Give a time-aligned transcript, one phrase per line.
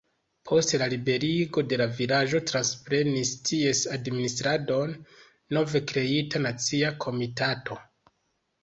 [0.51, 4.97] Post la liberigo de la vilaĝo transprenis ties administradon
[5.59, 7.81] nove kreita nacia komitato.